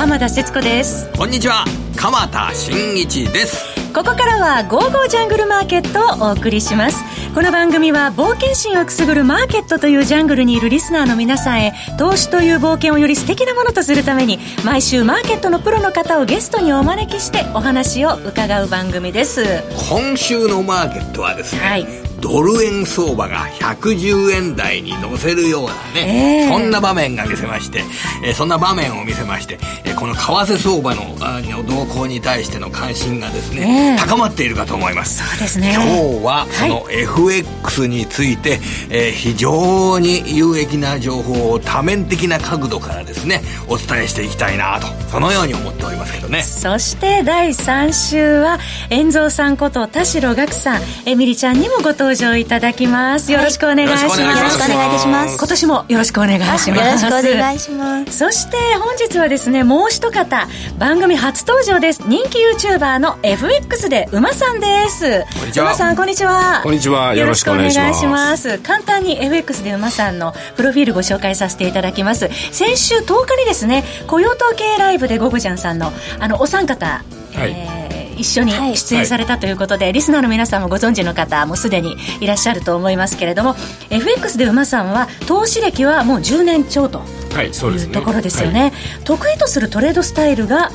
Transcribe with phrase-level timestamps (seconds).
[0.00, 1.10] 浜田節子です。
[1.12, 1.62] こんにちは。
[1.94, 3.66] 鎌田新一です。
[3.92, 6.96] ここからは「ゴーゴージャングルマーケット」をお送りします。
[7.34, 19.44] この番組は冒険心をくすぐるマーケットというジャングルにいるリスナーの皆さんへ投資という冒険をより素敵なものとするために毎週マーケットのプロの方をゲストにお招きしてお話を伺う番組です。
[19.90, 27.82] 今週のマーケットはですね、はいドル円相場が110円台に乗せるようなね、えー、そんな場面が見せまして、
[28.24, 35.26] えー、そんな場面を見せまして、えー、この為替相場のあの動向に対しての関心がですね、高まっているかと思います。
[35.26, 35.72] そうですね。
[35.74, 38.58] 今日はその FX について、はい、
[38.90, 46.42] えー、非常に有益な情報を多面的な角度からですねお伝えしていきたいなとそのように思っておりますけどね。
[46.42, 48.58] そして第3週は
[48.90, 53.30] 遠蔵さんこと田代岳さんエミリちゃんにもご登場登場いただきます。
[53.30, 55.38] よろしくお願いします、よろしくお願いします。
[55.38, 56.68] 今年もよろしくお願いします。
[56.70, 58.18] よろしくお願いします。
[58.18, 62.02] そして本日はですねもう一方番組初登場です。
[62.08, 65.24] 人気 YouTuber の FX で馬さんです。
[65.60, 66.62] 馬さんこんにちは。
[66.64, 67.14] こんにちは。
[67.14, 68.58] よろしくお願いします。
[68.58, 72.28] 簡単に FX で馬さんのプロフィールご紹介させていただきます。
[72.50, 77.79] 先週10日にですね雇用統計ライブでゴブジャンさんのあのお三方、はい、えー
[78.16, 83.54] 一緒に出演されたということで、はい、リスナーの皆さんもご存知の方もすでにいらっしゃると思いますけれども
[83.90, 87.02] FX で馬さんは投資歴はもう10年超と
[87.40, 90.70] いうところですよね、はいねはい、得意とするトレードスタイルが？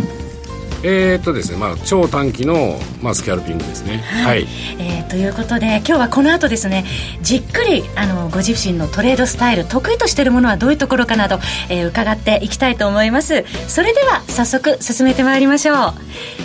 [0.88, 3.97] えー、っとですね、まあ、超短期の、まあ、スキャルピングですね。
[3.97, 4.25] はい。
[4.25, 4.47] はい、
[4.80, 6.86] えー、ということで、今日はこの後ですね、
[7.23, 13.45] じっくり、あの、ご自身のトレードスタイル、得意としているものはどういうところかなど、えー、伺っていきたいと思います。
[13.67, 16.44] それでは、早速、進めてまいりましょう。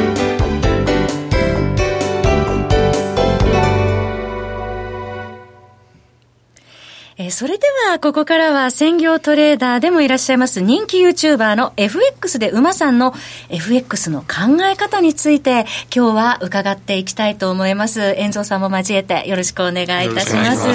[7.31, 13.13] ー、それでは、ここからは専業トレーダーでもいらっしゃいます人気 YouTuber の FX で馬さんの
[13.49, 15.65] FX の考え方について
[15.95, 18.01] 今日は伺っていきたいと思います。
[18.17, 20.67] 遠蔵さんも交えてよろしくお願いいたします。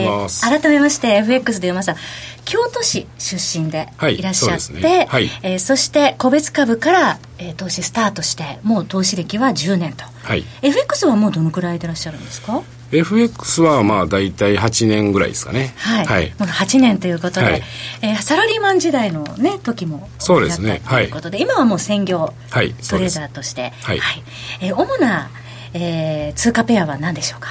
[0.00, 0.42] ます。
[0.42, 1.96] 改めまして FX で馬さん、
[2.44, 12.62] 京都市出身でいらっしゃって、はいねはい、えー、そして個別株から、えー、投資スタートしてもう投資歴は10年と、はい、FX はもうどのくらいでいらっしゃるんですか？
[12.96, 15.74] FX はまあ大体8年ぐらいですかね。
[15.76, 16.06] はい。
[16.06, 17.62] はい、もう8年ということで、はい、
[18.02, 20.80] えー、サラリーマン時代のね、時もそうですね。
[20.88, 23.98] ということで、今はもう専業トレーダーとして、はい。
[23.98, 24.22] はい、
[24.60, 25.30] えー、主な、
[25.72, 27.48] えー、通貨ペアは何でしょうか？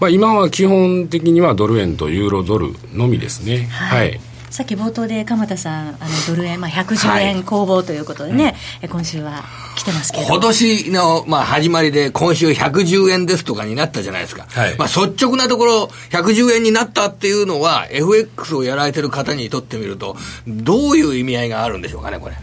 [0.00, 3.64] まあ今は基本的にはドル円とユーロドルのみですね。
[3.70, 4.20] はい、はい
[4.50, 5.98] さっき冒頭で鎌田さん、あの
[6.28, 9.42] ドル円、まあ、110円攻防ということでね、はい、今週は
[9.76, 10.26] 来てますけど。
[10.26, 22.36] 今年の、まあ、始まりで、今週110円ですとかになったじゃないですか、はい、まあ、率直なところ、110円になったっていうのは、FX をやられてる方にとってみると、どういう意味合いがあるんでしょうかね、これ。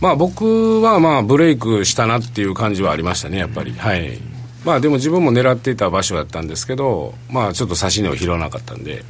[0.00, 3.72] まあ、僕はまあブレイクしたなっていう感じはありましたね、やっぱり。
[3.72, 4.18] はい。
[4.64, 9.04] まあでも自分も狙っていた場所だったんですけど、まあちょっと差し値を拾わなかったんで、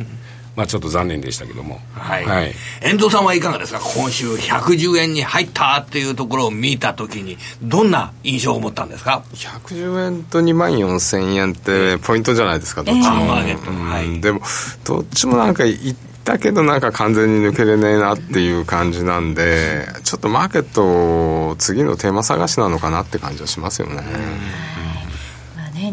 [0.60, 2.26] まあ、ちょっと残念でしたけども、はい。
[2.26, 13.06] はい、遠藤さんはいかがですか、今週、110円に入ったっていうところを見たときに、どんな印象を持ったんですか？110円と2万4000円ってポイントじゃないですか、どっちも。
[13.38, 14.42] えーはい、でも、
[14.84, 24.02] どっちもなんかいったけど、なんか完全に抜けれねえなっていう感じなんで、ちょっとマーケット、次のテーマ探しなのかなって感じはしますよね。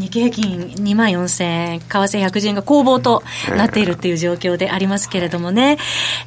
[0.08, 3.24] ね、日経平均2万4000円、為替110円が攻防と
[3.56, 5.78] なっているっていう状況でありますけれどもね、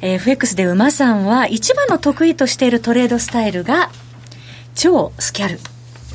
[0.01, 3.91] えー、FX で馬さんは一番の得意としているトレードスタイルが
[4.75, 5.59] 超スキャル。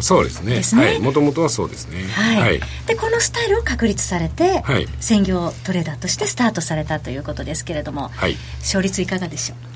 [0.00, 0.62] そうですね。
[0.62, 1.00] すねはい。
[1.00, 2.04] もともとはそうですね。
[2.08, 2.36] はい。
[2.36, 9.75] はい、で、このスタイルを確立されて、はい、専業トレーダーとしてスタートされたということですけれども、はい、勝率いかがでしょう？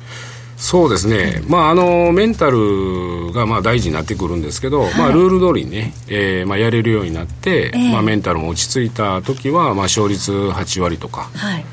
[0.61, 11.31] そうですね、まあ、あのメンタルがまあ大事になってくるんですけど、はい、まあ、ルール通りにね、えーまあ、やれるようになって、えー、まあ、メンタルも落ち着いた時はまあ勝率8割とか。
[11.35, 11.65] はい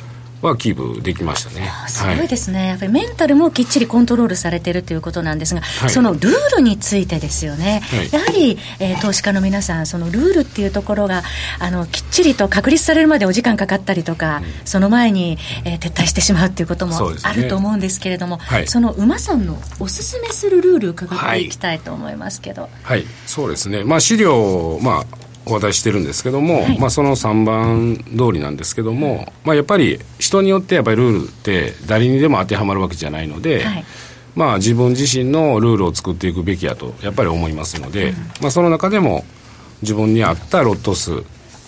[0.41, 1.69] はキープできましたね。
[1.87, 11.23] すごいですね、はい、やっぱりメンタルもきっちりコントロールされてるということなんですが、はい、そのルールについてですよね、はい、やはり、えー、投資家の皆さん、そのルールっていうところが
[11.59, 21.49] あのきっちりと確立されるまでお時間かかったりとか、うん、その前に、えー、撤退してしまうっていうこともあると思うんですけれども、そ、ね,、その馬さんのおすすめするルール伺ってい。
[21.49, 22.69] きたいと思いますけど。
[22.83, 33.85] はい、そうですね、まあ、資料、まあお渡ししてるんですけども、はい、まあ、その3番通りなんですけども、まあ、やっぱり人によってやっぱりルールって誰にでも当てはまるわけじゃないので、はい、
[34.35, 39.25] まあ、自分自身のルールを作っていくべきやとやっぱり思いますので、うん、まあ、その中でも
[39.81, 41.23] 自分に合ったロット数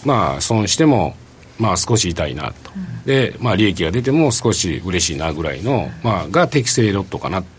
[0.06, 1.16] まあ損しても
[1.58, 7.59] まあ少し痛いなと、うん、でまあ利益が出ても少し嬉しいなぐらいの、まあが適正ロットかなと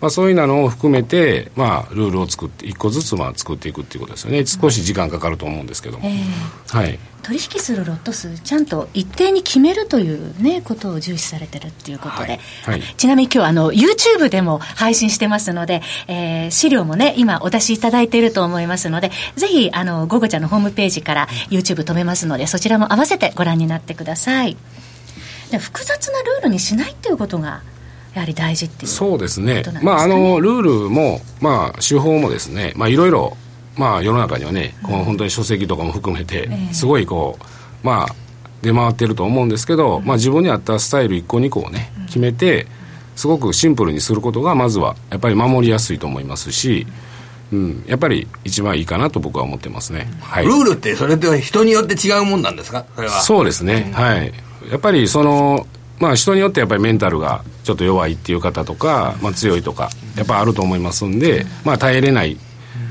[0.00, 4.44] まあ、そういうのを含めて、まあ、ルールを作って一個ずつまあ作っていくっていうことですよね。
[4.46, 12.38] 少し時間かかると思うんですけども、えー、はい、取引するロット数ちゃんと一定に決めるという、ね、ことを重視されてるっていうことで、はい。
[12.64, 24.56] はい、ちなみに今日あの YouTube でも配信してますので、えー、資料もね今お出しいただいていると思いますのでぜひあのゴゴちゃんのホームページから YouTube 止めますのでそちらも合わせてご覧になってください。
[25.58, 27.62] 複雑なルールにしないっていうことが
[28.14, 33.36] やはり大事っていうそうですね、まあ、あのルールも、まあ、手法もですね、まあ、いろいろ、
[33.76, 38.14] まあ、世の中にはね、この本当に書籍とかも含めて、すごいこう、まあ、
[38.62, 42.66] 出回ってると思うんですけど、まあ、自分に合ったスタイル1個2個をね、決めて、
[43.16, 46.86] すごくシンプルにすることが、まずはやっぱり守りやすいと思いますし、
[47.52, 52.86] うん、やっぱり一番いいかなと僕は思ってますね、はい、ルールってそれで人によって違うもんなんですか？
[52.94, 53.20] それは。
[53.22, 54.32] そうですね、はい。
[54.70, 55.66] やっぱりその
[56.00, 62.36] まあ人によってやっぱりメンタルがちょっと弱いっていう方とか、まあ、強いとかやっぱあると思いますんで、まあ、耐えれない。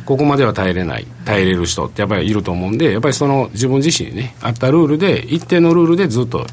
[0.06, 1.06] ここまでは耐えれない。
[1.26, 6.46] 耐えれる人ってやっぱりいると思うんでやっぱりその自分自身にねあったルールで一定のルールでずっと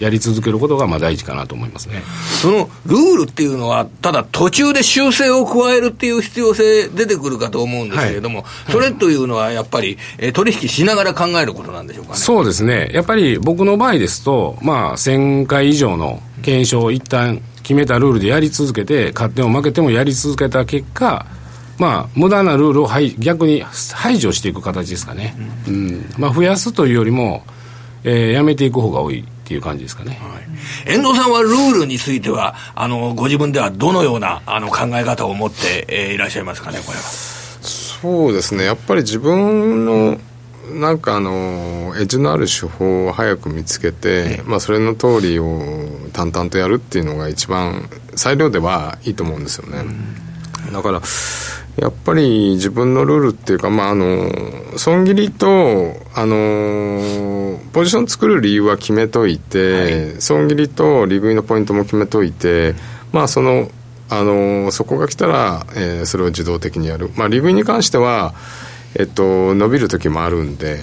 [0.00, 2.02] やり続けることがまあ大事かなと思いますね。
[2.40, 12.16] そのルールっていうのは、ただ途中で修正を加えるっていう必要性出てくるかと思うんですけれども、はい、それというのはやっぱり、え取引しながら考えることなんでしょうかね。
[12.16, 21.26] そうですね、やっぱり僕の場合ですと、まあ、1000回以上の検証を一旦決めたルールでやり続けて、勝っても負けてもやり続けた結果、
[21.80, 22.88] まあ、無駄なルールを
[23.18, 25.34] 逆に排除していく形ですかね、
[25.66, 27.42] うん、うん、まあ、増やすというよりも、
[28.04, 37.02] えー、やめていく方が多いっていう感じですかね、はい、遠藤さんはルールについては、あのご自分ではどのようなあの考え方を持って、えー、いらっしゃいますかね、これは。
[37.02, 40.20] そうですね、やっぱり自分の
[40.72, 49.84] なんかあのエッジのある手法を早く見つけて、まあ、それの通りを淡々とやるっていうのが一番裁量ではいいと思うんですよね。
[50.72, 51.00] だから
[51.76, 54.30] やっぱり自分のルールっていうか、まあ、あの
[54.76, 59.88] 損切りとあのポジション作る理由は決めといて、は
[60.18, 62.74] い、損切りと利食いのポイントも決めといて、
[63.12, 63.70] まあ、その
[64.08, 68.34] あのそこが来たら、えー、それを自動的にやる、まあ、利食いに関しては
[68.96, 70.80] えっと、伸びる時もあるんで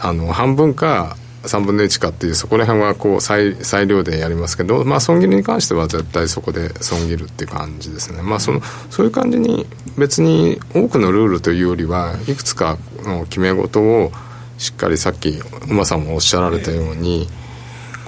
[0.00, 8.60] あの半分か3分の1かっていうそこら辺はこう裁裁量でやりますけど、まあ、損切りに関しては絶対そこで損切るっていう感じですね、まあ、その
[8.90, 9.66] そういう感じに
[9.98, 14.12] 別に多くのルールというよりはいくつかの決め事を
[14.58, 17.26] しっかりさっき馬さんもおっしゃられたように、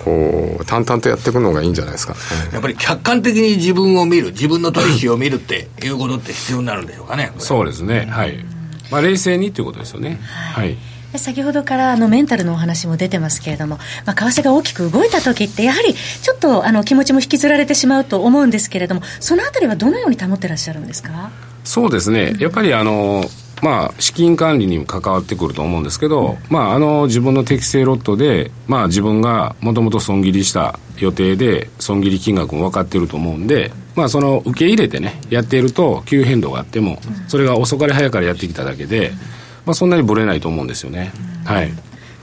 [0.05, 2.19] こう淡々とやっていくのがいいんじゃないですか、ね、
[2.53, 8.07] やっぱり客観的に自分を見る自分の取引を見るっていうことって必要になるんでしょうかねそうですね。
[8.07, 8.54] はい
[8.91, 10.19] まあ、冷静にということですよね。
[10.23, 10.77] はい、はい。
[11.17, 21.31] 先ほどからあのメンタルのお話も出てますけれども、まあ、為替が大きく動いた時って、やはりちょっとあの気持ちも引きずられてしまうと思うんですけれども、そのあたりはどのように保ってらっしゃるんですか？
[21.63, 23.25] そうですね、やっぱりあの、
[23.63, 36.99] まあ、資金管理に関わってくると思うんですけど、うん、まあ、あの自分の適正ロットで、まあ、自分がもともと損切りした予定で、損切り金額も分かっていると思うんで、まあ、その受け入れてねやっていると急変動があっても
[37.29, 39.13] それが遅かれ早かれやってきただけで、
[39.67, 41.13] まあ、そんなにぶれないと思うんですよね、
[41.45, 41.73] はい。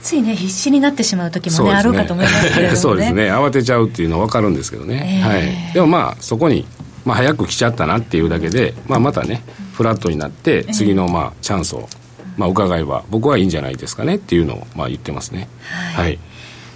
[0.02, 3.32] ついね必死になってしまう時もね、ね、あるかと思いますけど、ね、 そうですね。
[3.32, 6.66] 慌てちゃうっていうのは分かるんですけどね、えー、はい、でもまあそこに、
[7.04, 11.88] まあ、早く来ちゃったなっていうだけで、まあ、またねフラットになって次のまあチャンスを、
[12.36, 15.48] まあ、伺えば僕はいいんじゃないですかねっていうのをまあ言ってますね。
[15.94, 16.18] はい、はい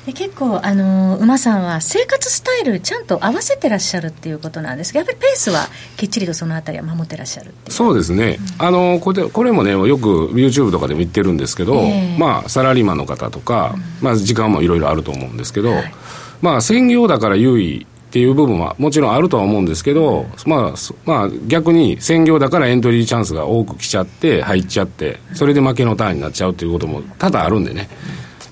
[0.07, 4.95] で結構、あの馬さんは生活スタイルちゃんと合わせてらっしゃるっていうことなんです。
[4.95, 15.95] がやっぱりペースはきっちりとそのあたりは守ってらっしゃるそうですね、うん、あのこれこれもねよく YouTube とかでも言ってるんですけど、えー、まあ、サラリーマンの方とか、うん、まあ、時間もいろいろあると思うんですけど、はい、
[16.41, 27.89] まあ、専業だから優位っていう部分はもちろんあるとは思うんですけど、まあ、まあ、逆に専業だからエントリーチャンスが多く来ちゃって入っちゃってそれで負けのターンになっちゃうということも多々あるんでね、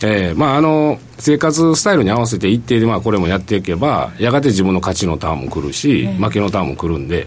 [0.06, 7.26] えー、まああの生活スタイルに合わせて一定でまあこれもやっていけばやがて自分の勝ちのターンも来るし、負けのターンも来るんで、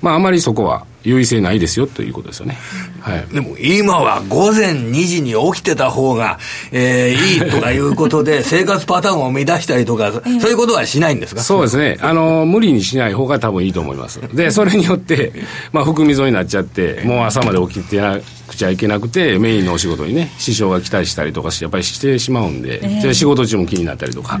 [0.00, 2.58] まああまりそこは優位性ないですよということですよね。
[3.00, 3.26] はい。
[3.34, 6.38] でも今は午前2時に起きてた方が、
[6.70, 11.42] えー、いいとかいうことで、 生活パターンを乱したりとか、そういうことはしないんですか？
[11.42, 11.98] そうですね。
[12.00, 14.20] あの、無理にしない方が多分いいと思います。
[14.34, 15.32] で、それによって、
[15.72, 24.40] まあ、含み損になっちゃって、もう朝まで起きてなくちゃいけなくて、メインのお仕事にね、支障が来たりしたりとかやっぱりしてしまうんで、えー、仕事中も気になったりとか、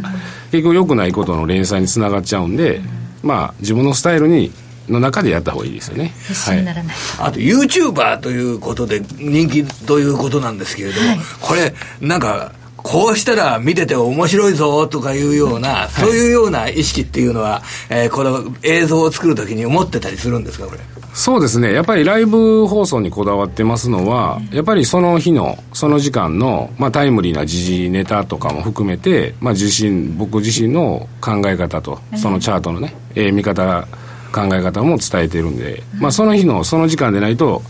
[0.50, 2.80] 結局良くないことの連鎖につながっちゃうんで、
[3.22, 4.50] まあ、自分のスタイルに
[4.88, 6.12] の中でやった方がいいですよね。
[6.28, 6.96] 必死にならない。
[7.18, 20.80] はい、あと、YouTuber ということで人気ということなんですけれども、はい、これ、なんか、こうしたら見てて面白いぞとかいうような、そういうような意識っていうのは、えー、この映像を作るときに思ってたりするんですか、これ？
[21.14, 33.86] そうですね、やっぱりライブ放送にこだわってますのは、やっぱりその日の、その時間の、まあ、タイムリーな時事ネタとかも含めて、まあ、自身、僕自身の考え方と、そのチャートのね、えー、見方、
[34.32, 37.62] 考え方も伝えてるんで、まあ、その日の、その時間でないと、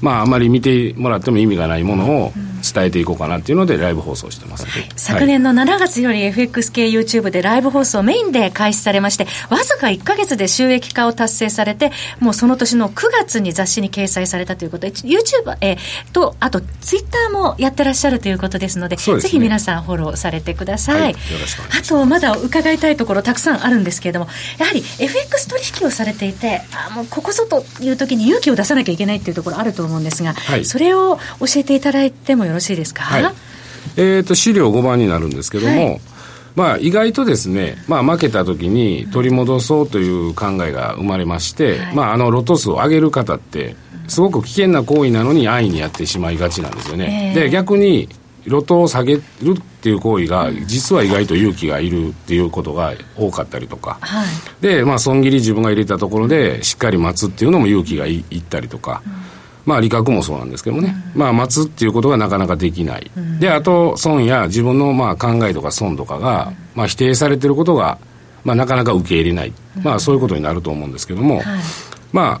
[0.00, 4.66] まあ、あまり見てもらっても意味がないものを伝えていこうかなっていうので、ライブ放送してます、
[4.96, 14.86] 昨年の7月より FX 系 YouTube でライブ放送メインで開始されまして、わずか1か月で収益化を達成されて、もうその年の9月に雑誌に掲載されたということ。
[14.86, 15.78] で、YouTube、えー、
[16.12, 21.00] と、あと Twitter もやってらっしゃるということですので、でね、ぜひ皆さんフォローされてください。
[21.00, 21.16] はい、
[21.78, 24.28] あと、まだ伺いたいところたくさんあるんですけれども、
[24.58, 33.02] やはり FX 取引をされていて、あもうここぞという時に勇気を出さなきゃいけないっていうところあると思うんですが、はい、それを教えていただいてもよろしいですか？
[33.02, 33.24] はい、
[33.96, 36.00] えーと、資料5番になるんですけども、はい、
[36.56, 43.76] まあ、意外とですね、まあ、負けた時に取り戻そうという考えが生まれまして、はい、まあ、あのロト数を上げる方って
[44.08, 47.32] すごく危険な行為なのに安易にやってしまいがちなんですよね。
[47.34, 48.08] で逆に
[48.46, 49.22] ロトを下げるっ
[49.82, 54.26] ていう行為が実は意外と勇気がいるっていうことが多かったりとか、はい、
[54.62, 59.12] でまあ損切り自分が入れたところでしっかり待つっていうのも勇気がいいったりとか、うん
[59.66, 67.98] まあ、利確もそうなんですけどもね、うん、まあ、待つっていうことがなかなかできない、うん、であと損や自分のまあ考えとか損とかが、まあ、否定されてることが、
[68.44, 69.52] まあ、なかなか受け入れない、
[69.82, 71.44] まあ、そういうことになると思うんですけども、はい、
[72.12, 72.40] ま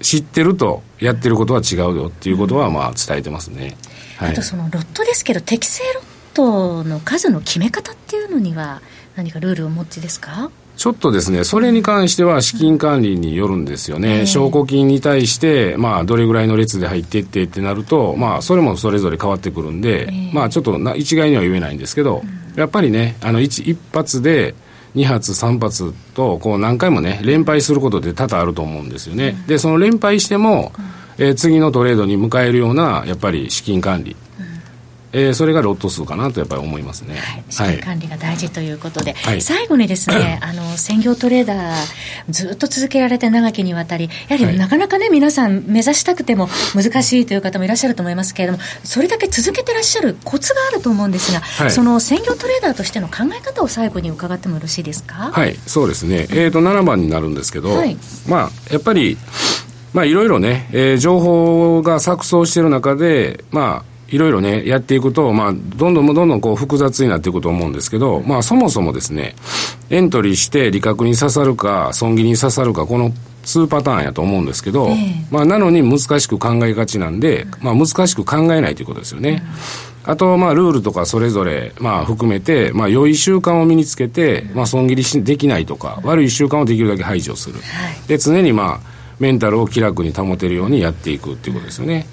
[0.00, 3.76] 知ってるとやってることは違うよっていうことはまあ伝えてますね、
[4.18, 6.04] はい、あとそのロットですけど適正ロッ
[6.34, 8.82] トの数の決め方っていうのには
[9.14, 10.50] 何かルールをお持ちですか？
[10.82, 14.26] ちょっとですね、それに関しては資金管理によるんですよね。
[14.26, 22.24] 証拠金に対して、まあ、どれぐらいの列で入っていってってなると、まあ、それもそれぞれ変わってくるんで、まあ、ちょっとな一概には言えないんですけど、
[22.56, 24.56] やっぱりね、あの、一一発で、
[24.96, 29.40] 2発、3発と、こう何回もね、連敗することって多々あると思うんですよね。
[29.46, 30.72] で、その連敗しても、
[31.16, 34.16] えー、次のトレードに迎えるような、やっぱり資金管理。
[35.12, 41.74] えー、それがロット数かなとやっぱり思いますね、はい、資金管理が大事ということで、はい、最後にですね、 あの専業トレーダー
[42.30, 55.30] ずっと続けられて長きにわたりやはりなかなかね、皆さん目指したくても難しいという方もいらっしゃると思いますけれどもそれだけ続けてらっしゃるコツがあると思うんですが、はい、その専業トレーダーとしての考え方を最後に伺ってもよろしいですか？
[55.32, 57.70] はいそうですね、えーと、と7番になるんですけど、
[58.28, 59.16] まあやっぱり
[59.92, 69.34] まあいろいろね、えー、情報が錯綜している中でまあいろいろね、やっていくと、まあ、どんどんどんどんこう複雑になっていくと思うんですけど、まあ、そもそもですね、
[69.88, 73.10] エントリーして利確に刺さるか、損切りに刺さるか、この
[73.44, 79.42] 2パターンやと思うんですけど、えー、まあ、なのに難しく考えがちなんで、まあ、難しく考えないということですよね。
[80.04, 87.60] あと、まあ、ルールとかそれぞれ、まあ、含めて、まあ、良い習慣を身につけて、まあ、損切りしできないとか、悪い習慣をできるだけ排除する。
[88.08, 88.91] で、常にまあ、
[89.22, 92.06] メンタルを気楽に保てるようにやっていくっていうことですよね。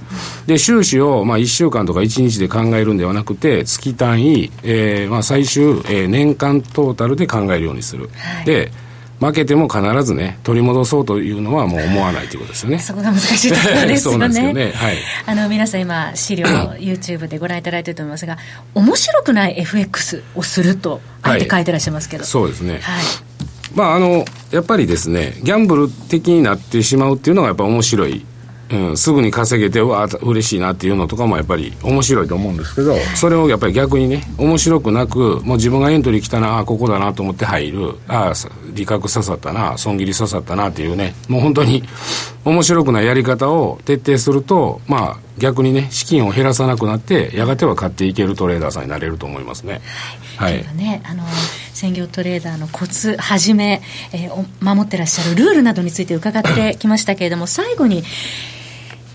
[0.45, 8.11] で、収支を、まあ、1週間とか1日で考えるんではなくて、月単位、えー、まあ、最終、えー、年間トータルで考えるようにする。
[8.13, 8.71] はい、で、
[9.19, 12.77] 負けても必ずね、取り戻そうというのはもう思わないということですよね。
[12.79, 13.97] そこが難しいところですよね。
[13.97, 14.71] そうなんですよね。
[14.75, 14.97] はい。
[15.25, 16.45] あの、皆さん今、資料、
[16.77, 18.37] YouTube でご覧いただいていると思いますが、
[18.75, 22.21] 面白くない FX をすると、あえて書いてらっしゃいますけど。
[22.21, 22.79] はい、そうですね。
[22.83, 23.28] はい。
[23.75, 28.25] まあ、あの、やっぱりですね、ギャンブル的になってしまうっていうのがやっぱ面白い。
[28.71, 38.33] うん、すぐに稼げて、わあ、嬉しいなっていうのとかもやっぱり面白いと思うんですけど、それをやっぱり逆にね、面白くなく、もう自分がエントリー来たな、あここだなと思って入る、ああ、
[38.73, 41.83] 利確刺さったな、損切り刺さったなっていうね、もう本当に
[42.45, 49.81] 面白くないやり方を徹底すると、まあ、逆にね、資金を減らさなくなって、やがては買っていけるトレーダーさんになれると思いますね。
[50.37, 50.57] はい。
[50.57, 51.23] はい、ね、あの
[51.79, 53.81] 専業トレーダーのコツはじめ、
[54.11, 58.03] えー、守ってらっしゃるルールなどについて伺ってきましたけれども最後に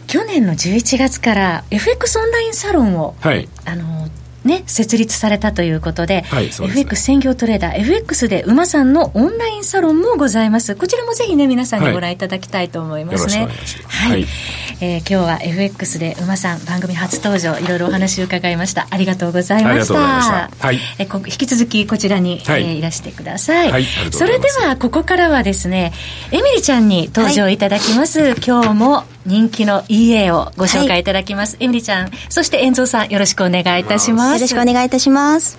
[0.06, 4.09] 去年の11月から FX オンラインサロンを、はい、あの
[4.45, 10.77] ね、設立されたということで、はい、でね、FX 専業トレーダー、FX で馬さんのオンラインサロンもございます。
[10.77, 13.49] こちらもぜひね、皆さんにご覧いただきたいと思いますね。
[13.89, 14.11] はい。
[14.11, 14.27] はい、
[14.81, 18.87] えー、今日は FX で馬さん番組初登場、いろいろお話を伺いました。
[18.91, 20.51] ありがとうございました。
[20.99, 23.73] えこ引き続きこちらに、はい、えー、いらしてください。
[23.73, 23.85] はい。
[24.11, 25.93] それでは、ここからはですね、
[26.33, 28.21] エミリちゃんに登場いただきます。
[28.21, 31.57] はい、今日も人気の EA をご紹介いただきます。
[31.57, 34.35] はい、エミリちゃん、そして遠蔵さん、よろしくお願いいたします。
[34.35, 35.59] よろしくお願いいたします。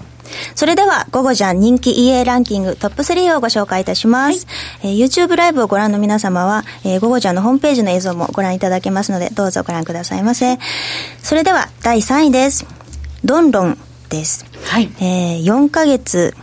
[0.55, 4.47] それでは、午後じゃん人気 EA ランキングトップ3をご紹介いたします。
[4.81, 10.57] はい、えー、YouTube ライブをご覧の皆様は、えー、午後じゃんのホームページの映像もご覧いただけますので、どうぞご覧くださいませ。
[11.21, 12.65] それでは、第3位です。
[13.23, 13.77] ドンロン
[14.09, 14.45] です。
[14.63, 14.89] はい。
[14.99, 16.35] えー、4ヶ月、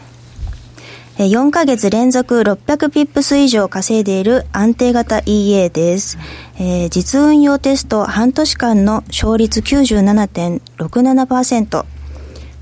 [1.26, 6.18] 4ヶ月連続600ピップス以上稼いでいる安定型 EA です。
[6.58, 11.84] えー、実運用テスト半年間の勝率97.67%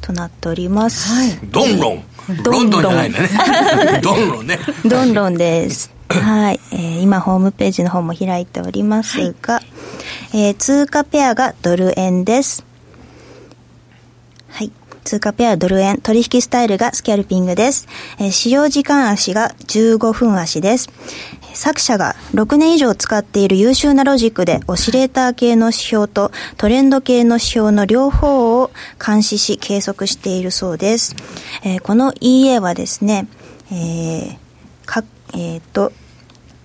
[0.01, 1.09] となっております。
[1.09, 2.05] はい、ドンロン。
[2.43, 3.29] ロンドンじゃないんだね。
[4.03, 4.59] ドンロンね。
[4.85, 5.91] ドンロンです。
[6.09, 9.63] はい、えー、今ホームページの方も開いておりますが、は
[10.33, 12.65] い、えー、通貨ペアがドル円です。
[15.11, 15.21] はい。
[15.21, 17.89] 通貨ペアドル円取引スタイルがスキャルピングです。
[18.19, 20.89] えー、使用時間足が15分足です。
[21.53, 28.71] 作者が6年以上使っている優秀なロジックでオシレーター系の指標とトレンド系の指標の両方を
[29.05, 31.17] 監視し計測しているそうです。
[31.65, 33.27] えー、この EA はですね、
[33.73, 34.37] えー、
[34.87, 35.03] か、
[35.35, 35.93] えっ、ー、と、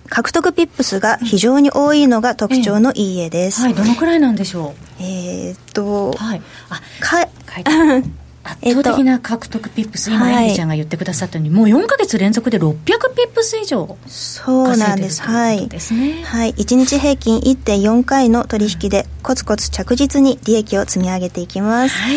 [0.08, 3.62] 獲得ピップスが非常に多いのが特徴の EA です。
[3.62, 5.02] はい、どのくらいなんでしょう？
[5.02, 6.42] えっと、はい。
[6.70, 7.70] あ、か、書いて
[8.46, 12.76] 圧倒的な獲得ピップス、今、エミちゃんが言ってくださったように、もう4か月連続で600
[13.14, 21.96] ピップス以上そうなんです、はい、はい、1日平均1.4回の取引で、コツコツ着実に利益を積み上げていきます。
[21.96, 22.16] はい。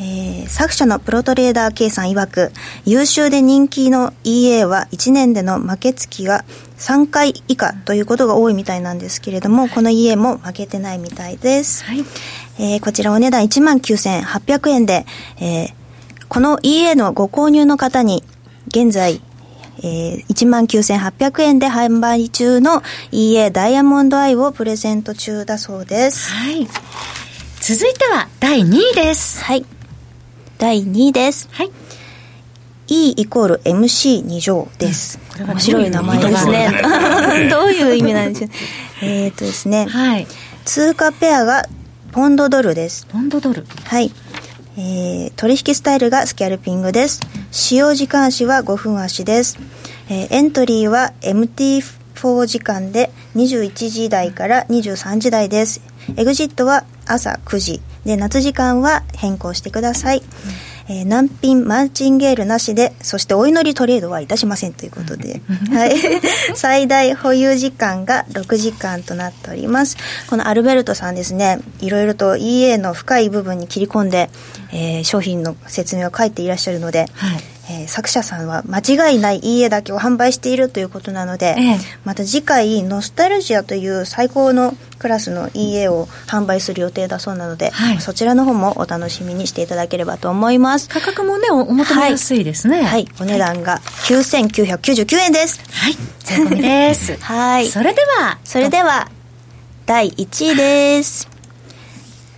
[0.00, 2.52] えー、作者のプロトレーダー K さん曰く、
[2.84, 6.44] 優秀で人気の EA は1年での負け月が
[6.76, 11.84] 3回以下ということが多いみたいなんですけれども、この EA も負けてないみたいです。
[11.84, 12.04] はい
[12.58, 15.06] えー、こちらお値段19,800円で、
[15.40, 15.74] えー、
[16.28, 18.24] この EA のご購入の方に、
[18.68, 19.20] 現在、
[19.78, 26.32] えー、19,800円で販売中の EA ダイヤモンドアイをプレゼント中だそうです。
[26.32, 26.66] はい。
[27.60, 29.42] 続いては第2位です。
[29.44, 29.64] はい。
[30.58, 31.48] 第2位です。
[31.52, 31.70] はい。
[32.88, 35.20] E イコール MC2 乗です。
[35.38, 36.70] うん、面白い名前ですね。
[37.50, 38.50] どういう意味なんでしょう。
[39.02, 39.86] えっとですね。
[39.86, 40.26] はい。
[40.64, 41.64] 通貨ペアが
[42.18, 43.06] ポンドドルです。
[43.06, 44.10] ポンドドルはい。
[44.76, 47.20] えー、取引スタイルがスキャルピングです。
[47.52, 49.56] 使用時間足は5分足です。
[50.10, 55.80] えー、エントリーは MT4 時間で21時台から23時台です。
[56.16, 60.18] エグジットは朝9時で夏時間は変更してください。
[60.18, 60.24] うん
[60.88, 65.94] えー、難品マーチンゲールなしで、そしてお祈りトレードはいたしませんということで、はい。
[66.56, 69.96] 最大保有時間が6時間となっております。
[70.28, 74.30] このアルベルトさんですね、いろいろと EA の深い部分に切り込んで、
[74.72, 78.78] えー、商品の説明を書いていらっしゃるので、はいえー、作者さんは間
[79.10, 90.88] 違いない家だけを販売しているということなので、ええ、また次回ノスタルジアという最高のクラスの EA を販売する予定だそうなので、はい、そちらの方もお楽しみにしていただければと思います。
[90.88, 95.60] 価格もねお求めやすいですね、はい、はい、お値段が9999円です。
[95.70, 95.94] はい。
[96.20, 97.16] 税込みです。
[97.22, 97.68] はい。
[97.68, 99.08] それではそれでは
[99.86, 101.28] 第1位です。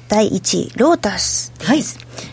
[0.08, 1.84] 第1位ロータスです、はい、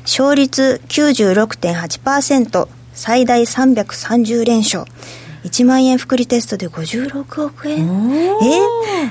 [0.02, 4.84] 勝率96.8%最大330連勝。
[5.44, 7.86] 1万円福利テストで56億円。
[8.42, 8.60] え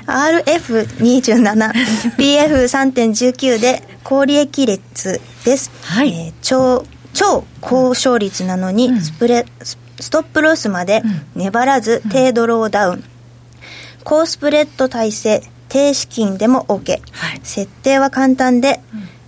[0.06, 1.72] ？RF27
[2.18, 6.08] PF3.19 で高利益率です、はい。
[6.08, 11.02] えー、超超高勝率なのにスプレ、うん、ストップロスまで
[11.36, 13.04] 粘らず低ドローダウン、
[14.04, 18.80] 高スプレッド体制低資金でも OK、はい、設定は簡単で、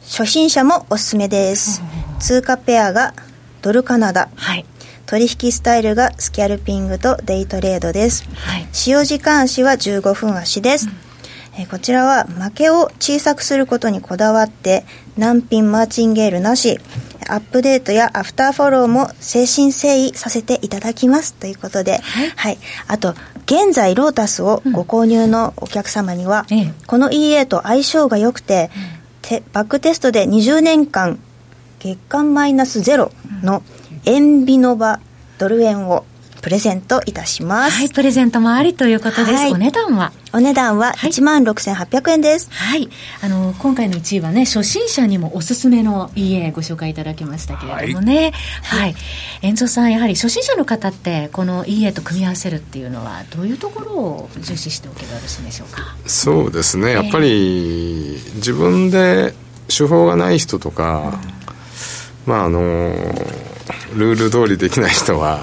[0.03, 1.81] 初心者もおすすめです、
[2.19, 3.15] 通貨ペアが
[3.63, 4.65] ドルカナダ、はい、
[5.07, 14.85] 取引スタイルがスキャルピングとデイトレードです、はい、使用時間足は15分足です、うん、えこちらは負けを小さくすることにこだわって
[15.17, 16.79] 難品マーチンゲールなし
[17.29, 21.35] アップデートやアフターフォローも誠心誠意させていただきます。
[21.35, 28.71] ということで、はい、はい、あと現在ロータスをご購入のお客様には、うん、この EA と相性が良くて、
[29.31, 31.21] うん、バックテストで20年間
[31.81, 33.13] 月間マイナスゼロ
[33.43, 33.63] の
[34.05, 35.01] 円ビノバ
[35.39, 36.05] ドル円を
[36.41, 37.79] プレゼントいたします。
[37.79, 39.33] はい、プレゼントもありということです。
[39.33, 40.13] はい、お値段は？
[40.33, 42.49] お値段は1万6800円です。
[42.53, 42.89] はい。
[43.23, 48.33] あの、今回の1位はね、初心者にもおすすめの EA ご紹介いただきましたけれどもね。
[48.63, 48.81] はい。
[48.81, 48.95] はい、
[49.43, 55.97] 遠藤さん、やはり初心者の方って、この EA と組み合わせるっていうのは、どういうところを重視しておけばよろしいでしょうか？
[56.07, 56.93] そうですね。
[56.93, 59.35] やっぱり、自分で
[59.67, 61.38] 手法がない人とか、うん
[62.29, 62.61] まああの
[63.97, 65.41] ルール通りできない人は、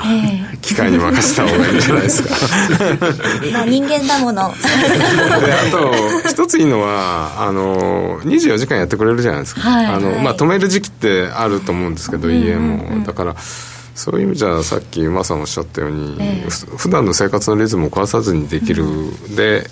[0.61, 2.29] 機械に任せた方がいいんじゃないですか。
[3.51, 4.53] まあ人間だもの。
[4.53, 13.03] であと一ついいのはあの24時間やってくれるじゃないですか、はいあのまあ、止める時期ってあると思うんですけど、家も。
[13.03, 13.35] だから
[13.95, 19.67] そういう意味じゃさっき馬さんおっしゃったように、えー、普段の生活のリズムを壊さずにできる、うん、で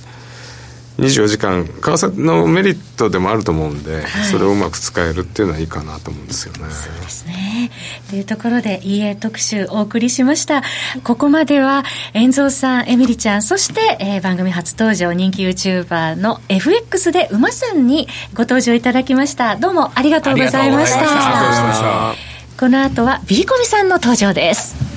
[0.98, 6.72] 24時間為替のメリットでもあると思うんで、はい、それをうまく使えるっていうのはいいかなと思うんですよね。
[6.72, 7.72] そうですね。
[8.10, 10.62] というところで EA 特集お送りしました。
[11.04, 19.56] ここまでは、遠蔵さん、エミリちゃん、そして、えー、番組初登場人気 YouTuber の FX で馬さんにご登場いただきました。
[19.56, 22.16] どうもありがとうございました。
[22.60, 24.93] この後は B コミさんの登場です。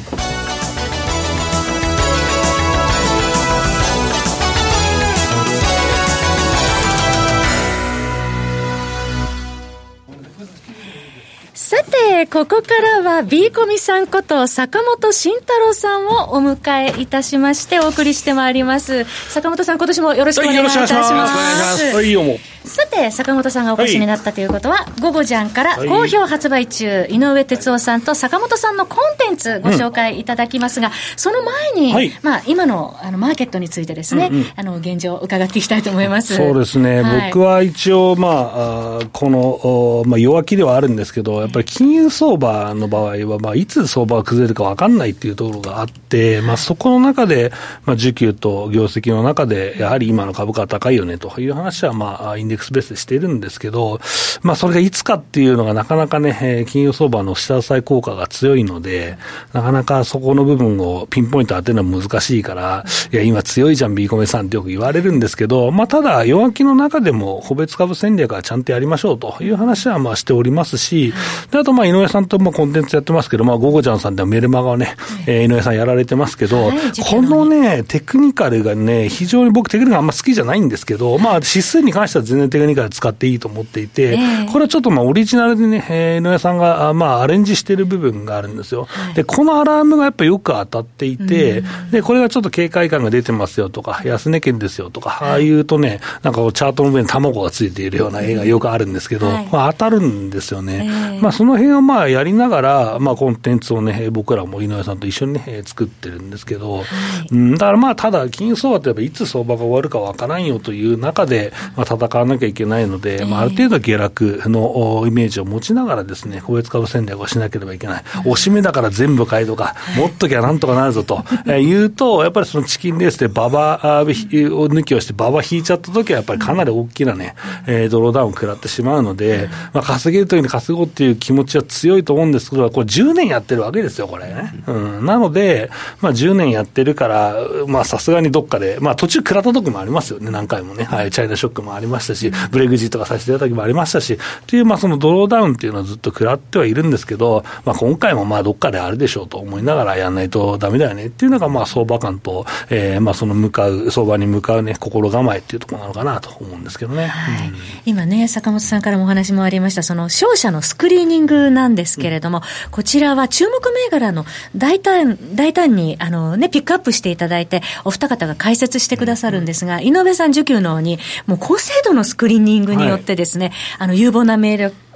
[11.77, 19.05] さて、ここからは B コミさんこと坂本慎太郎さんをお迎えいたしましてお送りしてまいります。
[19.29, 21.96] 坂本さん、今年もよろしくお願いいたします。
[21.97, 36.35] はい、さて、坂本さんがお越しになったということは、午後じゃんから好評発売中、井上哲夫さんと坂本さんのコンテンツご紹介いただきますが、うん、その前に、はい、まあ、今のあのマーケットについてですね、あの現状伺っていきたいと思います。
[36.35, 47.53] そうですね、はい、僕は一応、まあ、この、まあ、弱気ではあるんですけど、やっぱり金融相場の場合は、まあ、いつ相場が崩れるか分かんないっていうところがあって、まあ、そこの中で、
[47.85, 54.01] まあ、需給と業績の中で、やはり今の株価は高いよねという話は、まあ、インデックスベースでしているんですけど、
[54.43, 59.19] まあ、それがいつかっていうのがなかなかね、金融相場の下支え効果が強いので、
[59.53, 71.13] なかなかそこの部分をピンポイント当てるのは難しいから、いや、今強いじゃん、ビーコメさんってよく言われるんですけど、まあ、ただ、弱気の中でも個別株戦略はちゃんとやりましょうという話はまあしておりますし、
[71.51, 74.97] であと、まあ、井上さんともコンテンツやってますけど、まあ、ゴゴちゃんさんではメルマガをね、
[75.27, 76.71] えー、井上さんやられてますけど、
[77.11, 84.19] このね、テクニカルがね、非常に僕テクニカルあんま好きじゃないんですけど、まあ、指数に関しては全然テクニカル使っていいと思っていて、
[84.53, 88.89] これはちょっとまあ、オリジナルでね、えー、井上さんが、まあ、アレンジしてる部分があるんですよ。
[89.15, 101.19] で、このアラームがやっぱよく当たっていて、で、これがちょっと警戒感が出てますよとか、安値圏ですよとか、ああいうとね、なんかチャートの上に卵がついているような絵がよくあるんですけど、まあ、当たるんですよね。
[101.21, 106.85] まあ、その辺をまあ、やりながら、まあ、コンテンツをね、僕らも井上さんと一緒にね、作ってるんですけど、はい、
[107.31, 118.05] うん、だからまあ、ただ、金融相場ってやっぱいつ相場が終わるかわからんよという中で、まあ、戦わなきゃいけないので、まあ、ある程度下落のイメージを持ちながらですね、個別株戦略をしなければいけない。
[118.25, 127.35] おしめだから全部買いとか、持っときゃなんとかなるぞと、えー、言うと、やっぱりそのチキンレースで馬場を抜きをして馬場引いちゃった時はやっぱりかなり大きなね、
[127.67, 134.53] えー、ドローダウンを食らってしまうので、まあ、稼げるときに稼ごうっていう気持ちは強いと思うんですけど、これ10年やってるわけですよ、これね。
[134.67, 140.85] うん、なので、まあ、10年やってるから、まあ、さすがにどっかで、まあ、途中食らった時もありますよね、何回もね。
[140.85, 157.07] はい、チャイナショックもありましたし、ブレグジットがさせていた時もありましたし、という、まあ、そのドローダウンっていうのはずっと食らってはいるんですけど、まあ、今回もまあ、どっかであるでしょうと思いながらやんないとダメだよねっていうのが、まあ、相場感と、えー、まあ、その向かう、相場に向かうね、心構えっていうところなのかなと思うんですけどね。
[157.07, 164.25] はい、うん、今ね、坂本さんからもお話もありました、その、商社のスクリーニングなんですけれども、うん、こちらは注目銘柄の
[164.57, 174.37] 大胆、大胆に、あのね、ピックアップしていただいて、お二方が解説してくださるんですが、井上さん受給のに、もう高精度のスクリーニングによってですね、はい、あの、有望な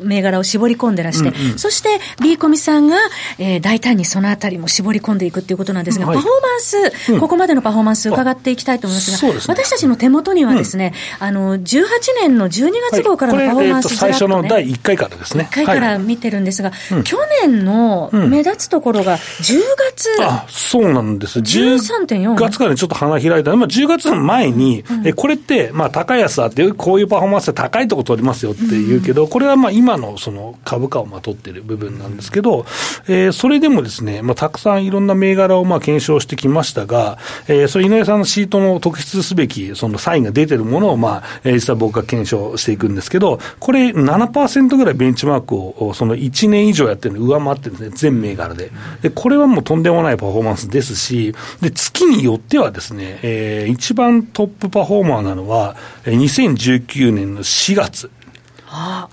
[0.02, 1.88] 銘柄を絞り込んでらして、うんうん、そして
[2.22, 2.96] B コミさんが、
[3.38, 11.84] えー、大胆にそのあたりも絞り込んでいくっていうことなんですが、はい、パフォーマンス、うん、ここまでのパフォーマンス伺っていきたいと思いますが、すね、私たちの手元にはですね、うん、あの、18
[12.20, 15.48] 年の12月号からのパフォーマンス、ね、最初の第1回からですね。
[15.50, 19.60] 1回から見てるんですが、はい、去年の目立つところが10
[19.96, 21.38] 月、あ、そうなんです。
[21.40, 23.54] 13.4月からね、ちょっと花開いた。
[23.56, 32.66] まあ、10月の前に、うん、えこれって、まあ、高安あって、こういうパフォーマンスで高いとこ取りますよって言うけど、これはまあ、今のその株価をまとっている部分なんですけど、
[33.08, 48.70] えー、それでもですね、まあ、たくさんいろんな銘柄をまあ検証してきましたが、えー、それ井上さんのシートの特筆すべき、そのサインが出てるものを、まあ、実は僕が検証していくんですけど、これ7%ぐらいベンチマークを、その1年以上やってるの上回ってるんですね、全銘柄で。
[49.02, 58.10] で、これはもうとんでもないパフォーマンスですし、で、月によってはですね、えー、一番トップパフォーマーなのは、2019年の4月。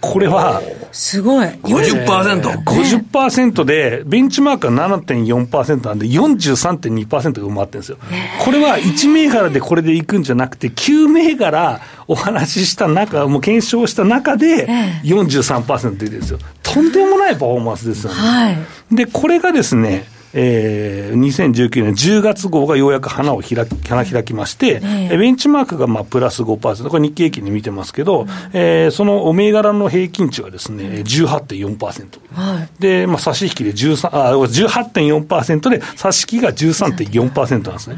[0.02, 1.48] これは、すごい。
[1.48, 2.64] 50%。
[2.64, 7.98] 50%で、ベンチマークは7.4%なんで、43.2%が埋まってるんですよ。
[8.40, 14.68] これは1銘柄でこれでいくんじゃなくて、9銘柄お話しした中、もう検証した中で
[15.04, 16.40] 43%出てるんですよ。
[16.62, 18.16] ととんでもないパフォーマンスですよね。
[18.20, 32.20] はい、で、これがですね、えー、2019年10月号がようやく花を開き花開きまして、えー、ベンチマークがまあプラス5%、これ日経平均で見てますけど、うん、えー、その銘柄の平均値はですね、18.4%。
[32.34, 37.98] はい、で、まあ、差し引きで13、あ、18.4%で、差し引きが13.4%なんですね。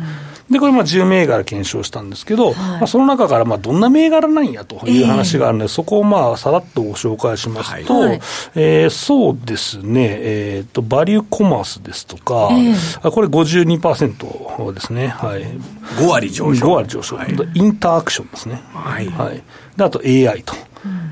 [0.49, 8.19] で、これまあ10銘柄検証したんですけど、はい、まあ、その中からまあどんな銘柄なんやという話があるので、えー、そこをまあさらっとご紹介しますと、はい、
[8.55, 15.09] えー、そうですね、えっ、ー、と、バリューコマースですとか、えー、これ52%ですね。
[15.09, 15.43] はい。
[15.43, 16.65] 5割上昇。
[16.65, 17.15] 5割上昇。
[17.17, 18.61] はい、インターアクションですね。
[18.73, 19.07] はい。
[19.07, 19.43] はい。
[19.77, 20.53] で、あと AI と。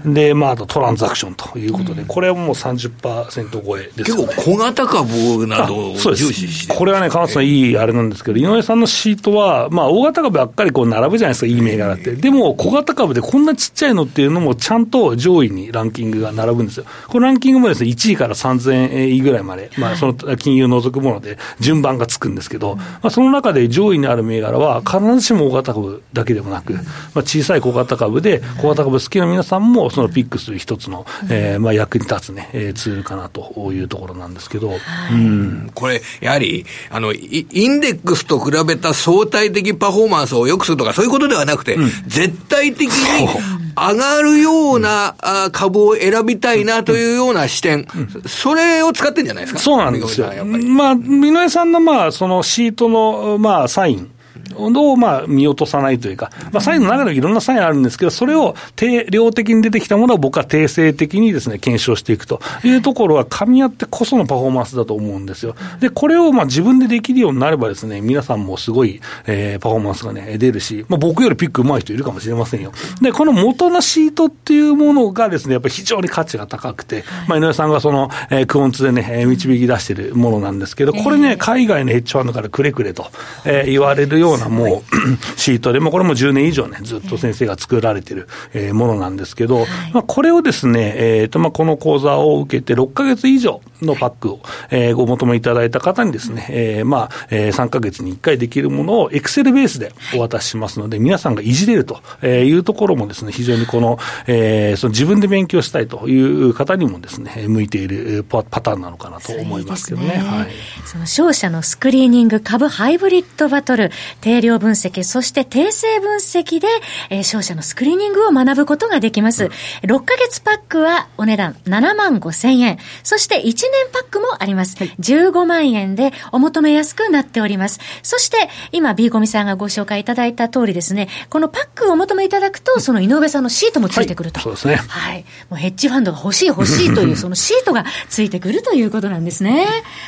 [0.06, 6.73] で、まあ、あとトランザクションということで、これはもう30%超えです、ね、結構小型株などを重視して。
[6.73, 12.15] これはね、川さん、いいあれなんですけど、井上さんのシートは、まあ、大型株ばっかりこう並ぶじゃないですか、いい銘柄って。
[12.15, 16.86] でも、小型株でこんなちっちゃいのっていうのも、ちゃんと上位にランキングが並ぶんですよ。
[17.08, 26.84] このランキングもですね、1位から3000位ぐらいまで、まあ、その金融除くもので順番がつくんですけど、まあ、その中で上位にある銘柄は、必ずしも大型株だけでもなく、まあ、
[27.19, 34.71] 小さい小型株で、小型株好きな皆さんも、そのピックする一つの、えーまあ、役に立つね、えー、ツールかなというところなんですけど、
[35.11, 43.27] うん、これ、やはりあのイ、インデックスと比べた相対的パフォーマンスを良くするとか、そういうことではなくて、うん、絶対的に
[43.75, 45.15] 上がるような、
[45.45, 49.59] うん、株を選びたいなというような視点、うん、それを使ってんじゃないですか？
[49.59, 50.27] そうなんですよ。
[50.45, 54.11] まあ、井上さんの、まあ、そのシートの、まあ、サイン。
[54.55, 65.55] をまあ見落とさないというか、まあ、サインの中でいろんなサインあるんですけど、それを定量的に出てきたものを僕は定性的にですね、検証していくというところは、噛み合ってこそのパフォーマンスだと思うんですよ。
[65.79, 72.71] で、これをまあ自分でできるようになればですね、皆さんもすごい、えー、パフォーマンスがね、出るし、まあ、僕よりピック上手い人いるかもしれませんよ。
[73.01, 83.07] で、この元のシートっていうものがですね、やっぱり非常に価値が高くて、まあ、井上さんがその、えー、クオンツでね、導き出しているものなんですけど、これね、海外のヘッジファンドからくれくれと、
[83.45, 84.84] えー、言われるようなもう、
[85.38, 110.08] シートで、もこれも10年以上ね、ずっと先生が作られてる、えー、ものなんですけど、はい、まあ、これをですね、えっ、ー、と、まあ、この講座を受けて6ヶ月以上のパックを、えー、ご求めいただいた方にですね、えー、まあ、えー、3ヶ月に1回できるものをエクセルベースでお渡ししますので、皆さんがいじれるというところもですね、非常にこの、えー、その自分で勉強したいという方にもですね、向いているパターンなのかなと思いますけどね。
[110.08, 110.17] ね。
[110.17, 110.47] はい、
[110.86, 113.91] その商社のスクリーニング株ハイブリッドバトル、
[114.27, 116.67] 定量分析、そして定性分析で、
[117.09, 119.45] えー、商社のスクリーニングを学ぶことができます。
[119.45, 119.51] うん、
[119.89, 122.77] 6ヶ月パックはお値段7万5千円。
[123.03, 124.75] そして1年パックもあります。
[124.79, 127.79] はい、15万円でお求めやすくなっております。
[128.03, 134.41] そして、今 B コミさんがご紹介いただいた通りですね、このパックをお求めいただくと、その井上さんのシートもついてくると。
[134.41, 134.75] はい、そうですね。
[134.89, 135.23] はい。
[135.49, 139.65] もうヘッジファンドが欲しい欲しいという、 そのシートがついてくるということなんですね。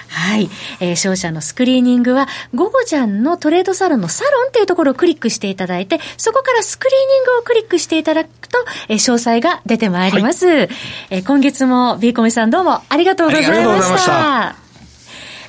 [0.09, 0.49] はい。
[0.81, 10.47] えー、商社のスクリーニングは、午後ちゃんのトレードサロンのサロンっていうところをクリックしていただいて、そこからスクリーニングをクリックしていただくと、えー、詳細が出てまいります。
[10.47, 10.69] はい、
[11.09, 14.68] えー、今月も B コミさんどうもありがとうございました。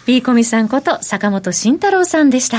[0.01, 0.41] ありがとうございました。
[0.41, 2.59] ピーコミさんこと坂本慎太郎さんでした。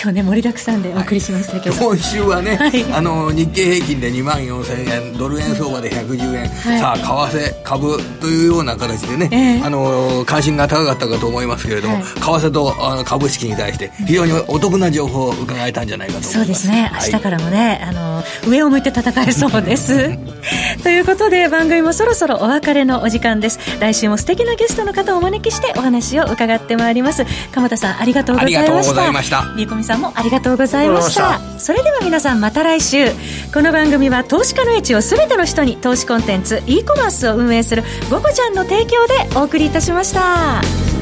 [0.00, 16.38] 今日ね盛りだくさんでお送りしましたけど、はい、今週はね、はい、あの日経平均で2万4000円ドル円相場で110円、はい、さあ為替株というような形でね、えー、あの関心が高かったかと思いますけれども、為替とあの株式に対して非常にお得な情報を伺えたんじゃないかと思います。
[16.38, 16.90] そうですね。
[16.94, 20.10] 明日からもね、あの上を向いて戦えそうです。
[20.82, 23.58] ということで番組もそろそろお別れのお時間です。
[23.80, 27.24] 来週も素敵なゲストの方をお招きしてお話を伺ってまいります。
[27.52, 28.60] 鎌田さんありがとうございました。
[28.60, 29.54] ありがとうございました。
[29.56, 31.40] みこみさんもありがとうございました。
[31.58, 33.10] それでは皆さんまた来週。
[33.52, 40.93] この番組は投資家の位置を全ての人に投資コンテンツ e コマースを運営する「ゴゴちゃん」の提供でお送りいたしました。